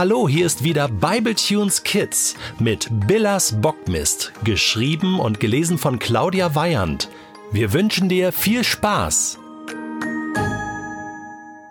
Hallo, 0.00 0.26
hier 0.26 0.46
ist 0.46 0.64
wieder 0.64 0.88
Bibletunes 0.88 1.82
Kids 1.82 2.34
mit 2.58 2.88
Billas 3.06 3.60
Bockmist, 3.60 4.32
geschrieben 4.44 5.20
und 5.20 5.40
gelesen 5.40 5.76
von 5.76 5.98
Claudia 5.98 6.54
Weyand. 6.54 7.10
Wir 7.52 7.74
wünschen 7.74 8.08
dir 8.08 8.32
viel 8.32 8.64
Spaß. 8.64 9.38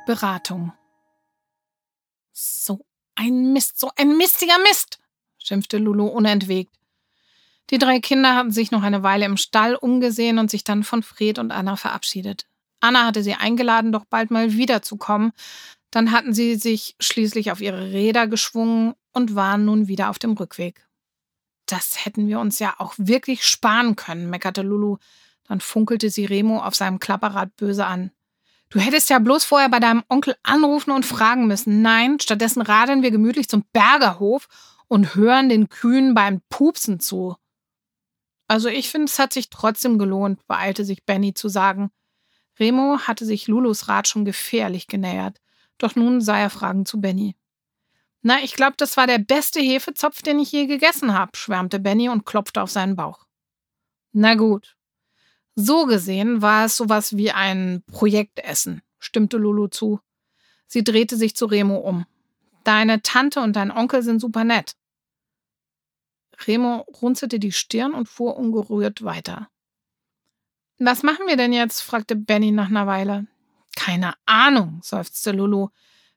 Beratung. 0.06 0.74
So 2.32 2.86
ein 3.16 3.52
Mist, 3.52 3.80
so 3.80 3.90
ein 3.96 4.16
mistiger 4.16 4.60
Mist, 4.60 5.00
schimpfte 5.40 5.80
Lulu 5.80 6.06
unentwegt. 6.06 6.76
Die 7.72 7.80
drei 7.80 8.00
Kinder 8.00 8.36
hatten 8.36 8.52
sich 8.52 8.70
noch 8.70 8.84
eine 8.84 9.02
Weile 9.02 9.26
im 9.26 9.38
Stall 9.38 9.74
umgesehen 9.74 10.38
und 10.38 10.52
sich 10.52 10.64
dann 10.64 10.84
von 10.84 11.02
Fred 11.02 11.40
und 11.40 11.50
Anna 11.50 11.78
verabschiedet. 11.78 12.46
Anna 12.80 13.08
hatte 13.08 13.24
sie 13.24 13.34
eingeladen, 13.34 13.92
doch 13.92 14.06
bald 14.06 14.30
mal 14.30 14.54
wiederzukommen, 14.54 15.34
dann 15.92 16.12
hatten 16.12 16.34
sie 16.34 16.56
sich 16.56 16.96
schließlich 17.00 17.52
auf 17.52 17.62
ihre 17.62 17.92
Räder 17.92 18.28
geschwungen 18.28 18.94
und 19.12 19.36
waren 19.36 19.66
nun 19.66 19.88
wieder 19.88 20.10
auf 20.10 20.20
dem 20.20 20.34
Rückweg. 20.34 20.88
Das 21.66 22.06
hätten 22.06 22.28
wir 22.28 22.40
uns 22.40 22.60
ja 22.60 22.76
auch 22.78 22.94
wirklich 22.98 23.46
sparen 23.46 23.96
können, 23.96 24.30
meckerte 24.30 24.62
Lulu. 24.62 24.98
Dann 25.48 25.62
funkelte 25.62 26.10
sie 26.10 26.26
Remo 26.26 26.60
auf 26.60 26.76
seinem 26.76 27.00
Klapperrad 27.00 27.56
böse 27.56 27.86
an. 27.86 28.12
Du 28.70 28.80
hättest 28.80 29.10
ja 29.10 29.18
bloß 29.18 29.46
vorher 29.46 29.70
bei 29.70 29.80
deinem 29.80 30.04
Onkel 30.10 30.36
anrufen 30.44 30.92
und 30.92 31.06
fragen 31.06 31.48
müssen. 31.48 31.82
Nein, 31.82 32.20
stattdessen 32.20 32.62
radeln 32.62 33.02
wir 33.02 33.10
gemütlich 33.10 33.50
zum 33.50 33.66
Bergerhof 33.74 34.48
und 34.88 35.16
hören 35.16 35.50
den 35.50 35.70
Kühen 35.70 36.14
beim 36.14 36.42
Pupsen 36.50 37.00
zu. 37.00 37.36
Also 38.48 38.68
ich 38.68 38.90
finde, 38.90 39.06
es 39.06 39.18
hat 39.18 39.34
sich 39.34 39.50
trotzdem 39.50 39.98
gelohnt, 39.98 40.46
beeilte 40.48 40.86
sich 40.86 41.06
Benny 41.06 41.34
zu 41.34 41.50
sagen. 41.50 41.92
Remo 42.60 43.00
hatte 43.00 43.26
sich 43.26 43.48
Lulus 43.48 43.88
Rad 43.88 44.08
schon 44.08 44.26
gefährlich 44.26 44.88
genähert. 44.88 45.40
Doch 45.80 45.96
nun 45.96 46.22
sah 46.22 46.38
er 46.38 46.50
fragend 46.52 46.88
zu 46.88 47.02
Benny. 47.02 47.36
Na, 48.22 48.44
ich 48.44 48.54
glaube, 48.54 48.76
das 48.78 48.98
war 48.98 49.08
der 49.08 49.18
beste 49.18 49.60
Hefezopf, 49.60 50.22
den 50.22 50.40
ich 50.40 50.52
je 50.52 50.68
gegessen 50.68 51.14
habe, 51.18 51.36
schwärmte 51.36 51.80
Benny 51.80 52.10
und 52.10 52.26
klopfte 52.26 52.62
auf 52.62 52.70
seinen 52.70 52.96
Bauch. 52.96 53.26
Na 54.12 54.36
gut. 54.36 54.76
So 55.56 55.86
gesehen 55.86 56.42
war 56.42 56.66
es 56.66 56.78
sowas 56.78 57.18
wie 57.18 57.32
ein 57.32 57.84
Projektessen, 57.88 58.82
stimmte 59.00 59.38
Lulu 59.38 59.68
zu. 59.68 60.00
Sie 60.68 60.84
drehte 60.84 61.16
sich 61.16 61.36
zu 61.36 61.46
Remo 61.46 61.78
um. 61.78 62.06
Deine 62.64 63.02
Tante 63.02 63.40
und 63.40 63.56
dein 63.56 63.72
Onkel 63.72 64.04
sind 64.04 64.20
super 64.20 64.44
nett. 64.44 64.76
Remo 66.46 66.86
runzelte 67.02 67.40
die 67.40 67.52
Stirn 67.52 67.94
und 67.94 68.08
fuhr 68.08 68.38
ungerührt 68.38 69.04
weiter. 69.04 69.50
Was 70.78 71.04
machen 71.04 71.28
wir 71.28 71.36
denn 71.36 71.52
jetzt? 71.52 71.82
fragte 71.82 72.16
Benny 72.16 72.52
nach 72.52 72.68
einer 72.68 72.88
Weile. 72.88 73.28
Keine 73.80 74.14
Ahnung, 74.26 74.82
seufzte 74.84 75.32
Lulu. 75.32 75.70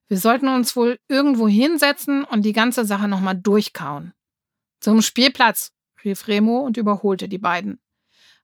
Wir 0.09 0.19
sollten 0.19 0.49
uns 0.49 0.75
wohl 0.75 0.99
irgendwo 1.07 1.47
hinsetzen 1.47 2.25
und 2.25 2.43
die 2.43 2.53
ganze 2.53 2.85
Sache 2.85 3.07
nochmal 3.07 3.37
durchkauen. 3.37 4.15
Zum 4.81 5.01
Spielplatz, 5.01 5.71
rief 6.03 6.27
Remo 6.27 6.59
und 6.59 6.77
überholte 6.77 7.29
die 7.29 7.39
beiden. 7.39 7.81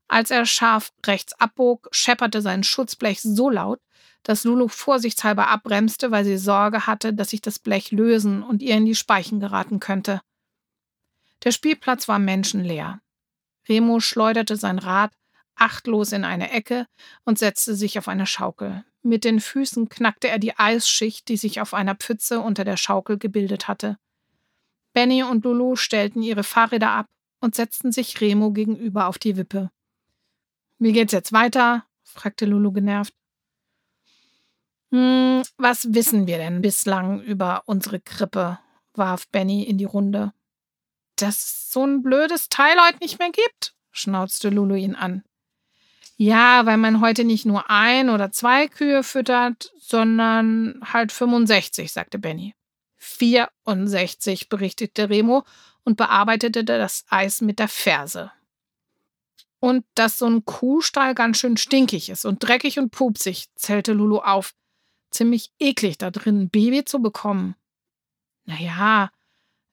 Als 0.06 0.30
er 0.30 0.46
scharf 0.46 0.92
rechts 1.04 1.32
abbog, 1.40 1.88
schepperte 1.90 2.42
sein 2.42 2.62
Schutzblech 2.62 3.20
so 3.20 3.50
laut, 3.50 3.80
dass 4.22 4.44
Lulu 4.44 4.68
vorsichtshalber 4.68 5.48
abbremste, 5.48 6.12
weil 6.12 6.24
sie 6.24 6.38
Sorge 6.38 6.86
hatte, 6.86 7.12
dass 7.12 7.30
sich 7.30 7.40
das 7.40 7.58
Blech 7.58 7.90
lösen 7.90 8.44
und 8.44 8.62
ihr 8.62 8.76
in 8.76 8.86
die 8.86 8.94
Speichen 8.94 9.40
geraten 9.40 9.80
könnte. 9.80 10.20
Der 11.42 11.50
Spielplatz 11.50 12.06
war 12.06 12.20
menschenleer. 12.20 13.00
Remo 13.68 13.98
schleuderte 13.98 14.54
sein 14.54 14.78
Rad 14.78 15.10
achtlos 15.60 16.12
in 16.12 16.24
eine 16.24 16.50
Ecke 16.50 16.86
und 17.24 17.38
setzte 17.38 17.74
sich 17.74 17.98
auf 17.98 18.08
eine 18.08 18.26
Schaukel. 18.26 18.84
Mit 19.02 19.24
den 19.24 19.40
Füßen 19.40 19.88
knackte 19.88 20.28
er 20.28 20.38
die 20.38 20.58
Eisschicht, 20.58 21.28
die 21.28 21.36
sich 21.36 21.60
auf 21.60 21.74
einer 21.74 21.94
Pfütze 21.94 22.40
unter 22.40 22.64
der 22.64 22.76
Schaukel 22.76 23.18
gebildet 23.18 23.68
hatte. 23.68 23.98
Benny 24.92 25.22
und 25.22 25.44
Lulu 25.44 25.76
stellten 25.76 26.22
ihre 26.22 26.42
Fahrräder 26.42 26.90
ab 26.90 27.06
und 27.40 27.54
setzten 27.54 27.92
sich 27.92 28.20
Remo 28.20 28.50
gegenüber 28.52 29.06
auf 29.06 29.18
die 29.18 29.36
Wippe. 29.36 29.70
Wie 30.78 30.92
geht's 30.92 31.12
jetzt 31.12 31.32
weiter? 31.32 31.84
fragte 32.02 32.46
Lulu 32.46 32.72
genervt. 32.72 33.14
Hm, 34.90 35.42
was 35.56 35.92
wissen 35.92 36.26
wir 36.26 36.38
denn 36.38 36.62
bislang 36.62 37.20
über 37.22 37.62
unsere 37.66 38.00
Krippe? 38.00 38.58
warf 38.94 39.28
Benny 39.28 39.62
in 39.62 39.78
die 39.78 39.84
Runde. 39.84 40.32
Dass 41.16 41.36
es 41.36 41.70
so 41.70 41.84
ein 41.84 42.02
blödes 42.02 42.48
Teil 42.48 42.76
heute 42.86 42.98
nicht 42.98 43.18
mehr 43.18 43.30
gibt, 43.30 43.74
schnauzte 43.92 44.50
Lulu 44.50 44.74
ihn 44.74 44.94
an. 44.94 45.22
Ja, 46.20 46.66
weil 46.66 46.78
man 46.78 47.00
heute 47.00 47.22
nicht 47.22 47.46
nur 47.46 47.70
ein 47.70 48.10
oder 48.10 48.32
zwei 48.32 48.66
Kühe 48.66 49.04
füttert, 49.04 49.72
sondern 49.78 50.80
halt 50.82 51.12
65, 51.12 51.92
sagte 51.92 52.18
Benny. 52.18 52.56
64, 52.96 54.48
berichtete 54.48 55.10
Remo 55.10 55.44
und 55.84 55.96
bearbeitete 55.96 56.64
das 56.64 57.04
Eis 57.08 57.40
mit 57.40 57.60
der 57.60 57.68
Ferse. 57.68 58.32
Und 59.60 59.84
dass 59.94 60.18
so 60.18 60.26
ein 60.26 60.44
Kuhstall 60.44 61.14
ganz 61.14 61.38
schön 61.38 61.56
stinkig 61.56 62.08
ist 62.08 62.24
und 62.24 62.40
dreckig 62.40 62.80
und 62.80 62.90
pupsig, 62.90 63.46
zählte 63.54 63.92
Lulu 63.92 64.18
auf. 64.18 64.54
Ziemlich 65.12 65.52
eklig, 65.60 65.98
da 65.98 66.10
drin 66.10 66.42
ein 66.42 66.50
Baby 66.50 66.84
zu 66.84 67.00
bekommen. 67.00 67.54
Naja, 68.44 69.12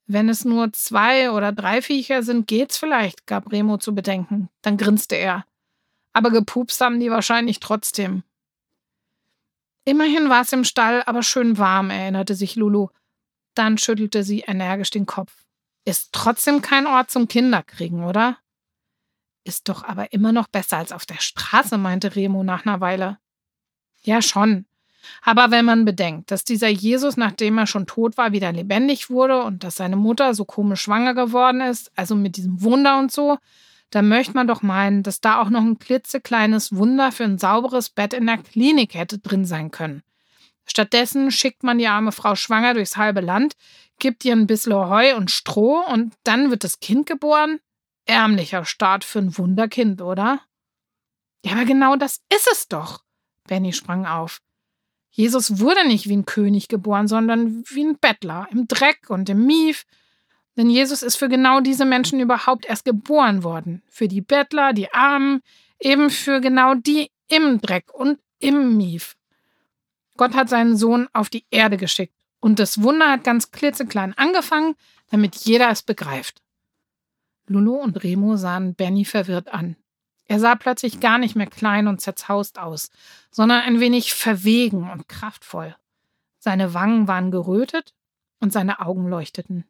wenn 0.05 0.29
es 0.29 0.45
nur 0.45 0.71
zwei 0.73 1.31
oder 1.31 1.51
drei 1.51 1.81
Viecher 1.81 2.21
sind, 2.21 2.45
geht's 2.45 2.77
vielleicht, 2.77 3.25
gab 3.25 3.51
Remo 3.51 3.79
zu 3.79 3.95
bedenken. 3.95 4.49
Dann 4.61 4.77
grinste 4.77 5.15
er 5.15 5.43
aber 6.15 6.31
gepupst 6.31 6.79
haben 6.79 7.01
die 7.01 7.11
wahrscheinlich 7.11 7.59
trotzdem. 7.59 8.23
Immerhin 9.83 10.29
war 10.29 10.41
es 10.41 10.53
im 10.53 10.63
Stall 10.63 11.03
aber 11.05 11.23
schön 11.23 11.57
warm, 11.57 11.89
erinnerte 11.89 12.35
sich 12.35 12.55
Lulu. 12.55 12.87
Dann 13.53 13.77
schüttelte 13.77 14.23
sie 14.23 14.39
energisch 14.39 14.91
den 14.91 15.05
Kopf. 15.05 15.43
Ist 15.83 16.13
trotzdem 16.13 16.61
kein 16.61 16.87
Ort 16.87 17.11
zum 17.11 17.27
Kinderkriegen, 17.27 18.05
oder? 18.05 18.37
Ist 19.43 19.67
doch 19.67 19.83
aber 19.83 20.13
immer 20.13 20.31
noch 20.31 20.47
besser 20.47 20.77
als 20.77 20.93
auf 20.93 21.05
der 21.05 21.19
Straße, 21.19 21.77
meinte 21.77 22.15
Remo 22.15 22.43
nach 22.43 22.65
einer 22.65 22.79
Weile. 22.79 23.19
Ja, 24.03 24.21
schon. 24.21 24.65
Aber 25.21 25.51
wenn 25.51 25.65
man 25.65 25.83
bedenkt, 25.83 26.31
dass 26.31 26.45
dieser 26.45 26.69
Jesus, 26.69 27.17
nachdem 27.17 27.57
er 27.57 27.67
schon 27.67 27.87
tot 27.87 28.17
war, 28.17 28.31
wieder 28.31 28.53
lebendig 28.53 29.09
wurde 29.09 29.43
und 29.43 29.65
dass 29.65 29.75
seine 29.75 29.97
Mutter 29.97 30.33
so 30.33 30.45
komisch 30.45 30.81
schwanger 30.81 31.13
geworden 31.13 31.59
ist, 31.59 31.91
also 31.97 32.15
mit 32.15 32.37
diesem 32.37 32.61
Wunder 32.61 32.99
und 32.99 33.11
so, 33.11 33.37
da 33.91 34.01
möchte 34.01 34.33
man 34.33 34.47
doch 34.47 34.61
meinen, 34.61 35.03
dass 35.03 35.21
da 35.21 35.41
auch 35.41 35.49
noch 35.49 35.61
ein 35.61 35.79
klitzekleines 35.79 36.75
Wunder 36.75 37.11
für 37.11 37.23
ein 37.23 37.37
sauberes 37.37 37.89
Bett 37.89 38.13
in 38.13 38.25
der 38.25 38.37
Klinik 38.37 38.93
hätte 38.95 39.19
drin 39.19 39.45
sein 39.45 39.71
können. 39.71 40.03
Stattdessen 40.65 41.31
schickt 41.31 41.63
man 41.63 41.77
die 41.77 41.87
arme 41.87 42.11
Frau 42.11 42.35
schwanger 42.35 42.73
durchs 42.73 42.97
halbe 42.97 43.21
Land, 43.21 43.55
gibt 43.99 44.25
ihr 44.25 44.33
ein 44.33 44.47
bisschen 44.47 44.73
Heu 44.73 45.15
und 45.15 45.31
Stroh 45.31 45.83
und 45.87 46.13
dann 46.23 46.49
wird 46.49 46.63
das 46.63 46.79
Kind 46.79 47.05
geboren? 47.05 47.59
Ärmlicher 48.05 48.65
Start 48.65 49.03
für 49.03 49.19
ein 49.19 49.37
Wunderkind, 49.37 50.01
oder? 50.01 50.41
Ja, 51.45 51.53
aber 51.53 51.65
genau 51.65 51.95
das 51.95 52.21
ist 52.33 52.49
es 52.51 52.67
doch. 52.67 53.03
Benny 53.47 53.73
sprang 53.73 54.05
auf. 54.05 54.41
Jesus 55.11 55.59
wurde 55.59 55.87
nicht 55.87 56.09
wie 56.09 56.17
ein 56.17 56.25
König 56.25 56.67
geboren, 56.67 57.07
sondern 57.07 57.63
wie 57.69 57.85
ein 57.85 57.97
Bettler, 57.97 58.47
im 58.51 58.67
Dreck 58.67 59.09
und 59.09 59.29
im 59.29 59.45
Mief, 59.45 59.85
denn 60.57 60.69
Jesus 60.69 61.01
ist 61.01 61.17
für 61.17 61.29
genau 61.29 61.59
diese 61.59 61.85
Menschen 61.85 62.19
überhaupt 62.19 62.65
erst 62.65 62.85
geboren 62.85 63.43
worden. 63.43 63.83
Für 63.87 64.07
die 64.07 64.21
Bettler, 64.21 64.73
die 64.73 64.91
Armen, 64.93 65.41
eben 65.79 66.09
für 66.09 66.39
genau 66.39 66.75
die 66.75 67.11
im 67.27 67.59
Dreck 67.59 67.93
und 67.93 68.19
im 68.39 68.77
Mief. 68.77 69.15
Gott 70.17 70.33
hat 70.33 70.49
seinen 70.49 70.77
Sohn 70.77 71.07
auf 71.13 71.29
die 71.29 71.45
Erde 71.49 71.77
geschickt. 71.77 72.13
Und 72.39 72.59
das 72.59 72.81
Wunder 72.81 73.09
hat 73.11 73.23
ganz 73.23 73.51
klitzeklein 73.51 74.13
angefangen, 74.17 74.75
damit 75.09 75.35
jeder 75.35 75.69
es 75.69 75.81
begreift. 75.81 76.41
Lulu 77.47 77.75
und 77.75 78.03
Remo 78.03 78.37
sahen 78.37 78.75
Benny 78.75 79.05
verwirrt 79.05 79.49
an. 79.49 79.75
Er 80.27 80.39
sah 80.39 80.55
plötzlich 80.55 80.99
gar 80.99 81.17
nicht 81.17 81.35
mehr 81.35 81.47
klein 81.47 81.87
und 81.87 82.01
zerzaust 82.01 82.57
aus, 82.57 82.89
sondern 83.29 83.61
ein 83.61 83.79
wenig 83.79 84.13
verwegen 84.13 84.89
und 84.89 85.07
kraftvoll. 85.07 85.75
Seine 86.39 86.73
Wangen 86.73 87.07
waren 87.07 87.31
gerötet 87.31 87.93
und 88.39 88.51
seine 88.51 88.79
Augen 88.79 89.07
leuchteten. 89.07 89.65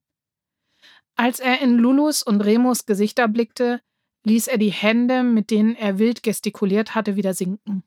Als 1.16 1.40
er 1.40 1.62
in 1.62 1.78
Lulus 1.78 2.24
und 2.24 2.42
Remus 2.42 2.86
Gesichter 2.86 3.28
blickte, 3.28 3.82
ließ 4.24 4.48
er 4.48 4.58
die 4.58 4.72
Hände, 4.72 5.24
mit 5.24 5.50
denen 5.50 5.76
er 5.76 5.98
wild 5.98 6.24
gestikuliert 6.24 6.96
hatte, 6.96 7.16
wieder 7.16 7.34
sinken. 7.34 7.84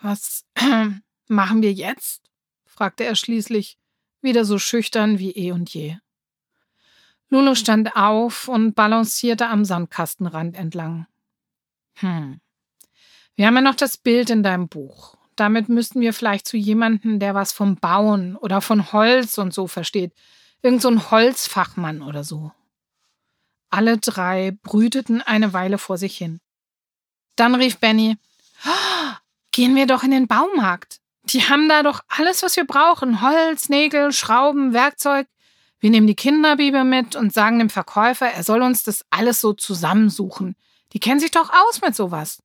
Was 0.00 0.44
machen 1.28 1.62
wir 1.62 1.72
jetzt? 1.72 2.22
fragte 2.64 3.04
er 3.04 3.14
schließlich, 3.14 3.78
wieder 4.22 4.44
so 4.44 4.58
schüchtern 4.58 5.18
wie 5.18 5.32
eh 5.32 5.52
und 5.52 5.72
je. 5.72 5.96
Lulu 7.28 7.54
stand 7.54 7.94
auf 7.94 8.48
und 8.48 8.74
balancierte 8.74 9.46
am 9.46 9.64
Sandkastenrand 9.64 10.56
entlang. 10.56 11.06
Hm. 11.94 12.40
Wir 13.36 13.46
haben 13.46 13.54
ja 13.54 13.60
noch 13.60 13.76
das 13.76 13.96
Bild 13.96 14.30
in 14.30 14.42
deinem 14.42 14.68
Buch. 14.68 15.16
Damit 15.36 15.68
müssten 15.68 16.00
wir 16.00 16.12
vielleicht 16.12 16.46
zu 16.48 16.56
jemandem, 16.56 17.20
der 17.20 17.34
was 17.34 17.52
vom 17.52 17.76
Bauen 17.76 18.36
oder 18.36 18.60
von 18.60 18.92
Holz 18.92 19.38
und 19.38 19.54
so 19.54 19.66
versteht, 19.66 20.12
Irgend 20.62 20.82
so 20.82 20.88
ein 20.88 21.10
Holzfachmann 21.10 22.02
oder 22.02 22.24
so. 22.24 22.52
Alle 23.70 23.98
drei 23.98 24.58
brüteten 24.62 25.22
eine 25.22 25.52
Weile 25.52 25.78
vor 25.78 25.96
sich 25.96 26.16
hin. 26.16 26.40
Dann 27.36 27.54
rief 27.54 27.78
Benny, 27.78 28.16
oh, 28.66 29.14
gehen 29.52 29.74
wir 29.76 29.86
doch 29.86 30.02
in 30.02 30.10
den 30.10 30.26
Baumarkt. 30.26 31.00
Die 31.24 31.48
haben 31.48 31.68
da 31.68 31.82
doch 31.82 32.00
alles, 32.08 32.42
was 32.42 32.56
wir 32.56 32.66
brauchen. 32.66 33.22
Holz, 33.22 33.68
Nägel, 33.68 34.12
Schrauben, 34.12 34.72
Werkzeug. 34.72 35.26
Wir 35.78 35.90
nehmen 35.90 36.06
die 36.06 36.14
Kinderbibel 36.14 36.84
mit 36.84 37.16
und 37.16 37.32
sagen 37.32 37.58
dem 37.58 37.70
Verkäufer, 37.70 38.26
er 38.26 38.42
soll 38.42 38.60
uns 38.62 38.82
das 38.82 39.04
alles 39.10 39.40
so 39.40 39.52
zusammensuchen. 39.54 40.56
Die 40.92 41.00
kennen 41.00 41.20
sich 41.20 41.30
doch 41.30 41.50
aus 41.50 41.80
mit 41.80 41.94
sowas. 41.94 42.42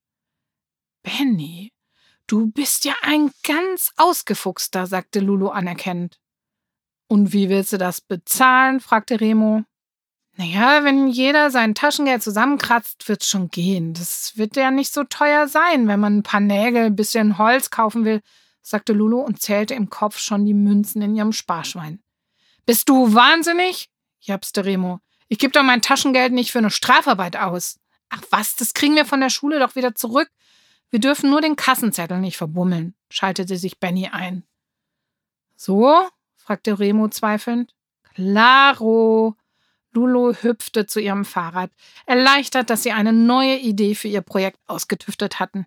Benny, 1.04 1.74
du 2.28 2.48
bist 2.48 2.86
ja 2.86 2.94
ein 3.02 3.32
ganz 3.44 3.92
ausgefuchster, 3.98 4.88
sagte 4.88 5.20
Lulu 5.20 5.50
anerkennend. 5.50 6.20
Und 7.08 7.34
wie 7.34 7.50
willst 7.50 7.74
du 7.74 7.78
das 7.78 8.02
bezahlen? 8.02 8.80
fragte 8.80 9.20
Remo. 9.22 9.64
Naja, 10.38 10.84
wenn 10.84 11.08
jeder 11.08 11.50
sein 11.50 11.76
Taschengeld 11.76 12.22
zusammenkratzt, 12.22 13.08
wird's 13.08 13.30
schon 13.30 13.50
gehen. 13.50 13.94
Das 13.94 14.38
wird 14.38 14.58
ja 14.58 14.70
nicht 14.70 14.94
so 14.94 15.06
teuer 15.06 15.48
sein, 15.48 15.88
wenn 15.88 16.00
man 16.00 16.18
ein 16.18 16.24
paar 16.24 16.42
Nägel, 16.42 16.86
ein 16.86 16.96
bisschen 16.96 17.38
Holz 17.38 17.70
kaufen 17.70 18.04
will, 18.04 18.22
sagte 18.62 18.92
Lulu 18.92 19.22
und 19.22 19.42
zählte 19.42 19.76
im 19.76 19.90
Kopf 19.90 20.18
schon 20.18 20.46
die 20.46 20.54
Münzen 20.54 21.02
in 21.02 21.16
ihrem 21.16 21.32
Sparschwein. 21.32 22.02
Bist 22.66 22.90
du 22.90 23.14
wahnsinnig? 23.14 23.90
japste 24.20 24.66
Remo. 24.66 25.00
Ich 25.28 25.40
gebe 25.40 25.52
doch 25.52 25.64
mein 25.64 25.82
Taschengeld 25.82 26.34
nicht 26.34 26.52
für 26.52 26.58
eine 26.58 26.72
Strafarbeit 26.72 27.38
aus. 27.38 27.80
Ach 28.10 28.22
was, 28.30 28.56
das 28.56 28.74
kriegen 28.74 28.96
wir 28.96 29.06
von 29.06 29.22
der 29.22 29.30
Schule 29.30 29.60
doch 29.60 29.76
wieder 29.76 29.96
zurück. 29.96 30.30
Wir 30.90 31.00
dürfen 31.00 31.30
nur 31.30 31.42
den 31.42 31.56
Kassenzettel 31.56 32.20
nicht 32.20 32.38
verbummeln, 32.38 32.96
schaltete 33.10 33.58
sich 33.58 33.80
Benny 33.80 34.08
ein. 34.08 34.44
So? 35.56 36.08
Fragte 36.46 36.78
Remo 36.80 37.08
zweifelnd. 37.08 37.74
Klaro, 38.14 39.36
Lulu 39.92 40.34
hüpfte 40.34 40.86
zu 40.86 41.00
ihrem 41.00 41.26
Fahrrad, 41.26 41.72
erleichtert, 42.06 42.70
dass 42.70 42.84
sie 42.84 42.92
eine 42.92 43.14
neue 43.14 43.58
Idee 43.58 43.96
für 43.96 44.08
ihr 44.08 44.22
Projekt 44.22 44.60
ausgetüftet 44.68 45.40
hatten. 45.40 45.66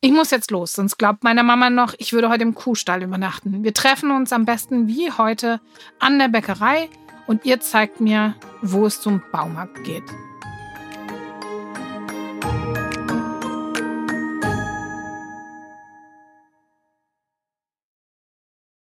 Ich 0.00 0.12
muss 0.12 0.30
jetzt 0.30 0.50
los, 0.50 0.72
sonst 0.72 0.98
glaubt 0.98 1.24
meine 1.24 1.42
Mama 1.42 1.70
noch, 1.70 1.94
ich 1.98 2.12
würde 2.12 2.28
heute 2.28 2.42
im 2.42 2.54
Kuhstall 2.54 3.02
übernachten. 3.02 3.62
Wir 3.64 3.72
treffen 3.72 4.10
uns 4.10 4.32
am 4.32 4.44
besten 4.44 4.88
wie 4.88 5.10
heute 5.10 5.60
an 5.98 6.18
der 6.18 6.28
Bäckerei 6.28 6.88
und 7.26 7.44
ihr 7.44 7.60
zeigt 7.60 8.00
mir, 8.00 8.34
wo 8.62 8.86
es 8.86 9.00
zum 9.00 9.22
Baumarkt 9.32 9.82
geht. 9.84 10.04